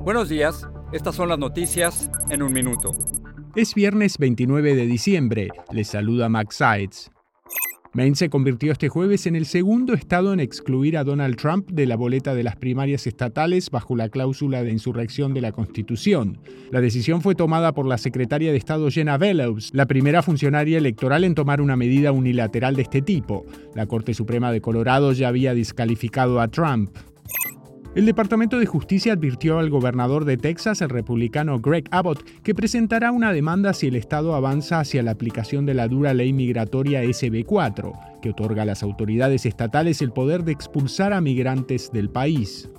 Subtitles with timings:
[0.00, 0.66] Buenos días.
[0.92, 2.92] Estas son las noticias en un minuto.
[3.54, 5.50] Es viernes 29 de diciembre.
[5.72, 7.10] Les saluda Max Sides.
[7.92, 11.86] Maine se convirtió este jueves en el segundo estado en excluir a Donald Trump de
[11.86, 16.38] la boleta de las primarias estatales bajo la cláusula de insurrección de la Constitución.
[16.70, 21.24] La decisión fue tomada por la secretaria de Estado Jenna Bellows, la primera funcionaria electoral
[21.24, 23.44] en tomar una medida unilateral de este tipo.
[23.74, 26.96] La Corte Suprema de Colorado ya había descalificado a Trump.
[27.92, 33.10] El Departamento de Justicia advirtió al gobernador de Texas, el republicano Greg Abbott, que presentará
[33.10, 38.20] una demanda si el Estado avanza hacia la aplicación de la dura ley migratoria SB4,
[38.22, 42.70] que otorga a las autoridades estatales el poder de expulsar a migrantes del país.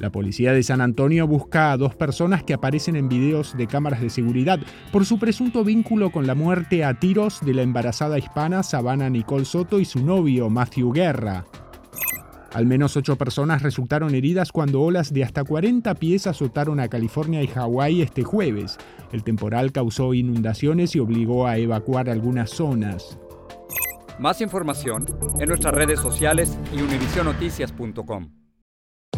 [0.00, 4.00] La policía de San Antonio busca a dos personas que aparecen en videos de cámaras
[4.00, 4.58] de seguridad
[4.90, 9.44] por su presunto vínculo con la muerte a tiros de la embarazada hispana Savannah Nicole
[9.44, 11.44] Soto y su novio Matthew Guerra.
[12.54, 17.42] Al menos ocho personas resultaron heridas cuando olas de hasta 40 pies azotaron a California
[17.42, 18.78] y Hawái este jueves.
[19.10, 23.18] El temporal causó inundaciones y obligó a evacuar algunas zonas.
[24.20, 25.04] Más información
[25.40, 28.43] en nuestras redes sociales y univisionoticias.com.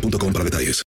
[0.00, 0.84] boostmobile.com para detalles.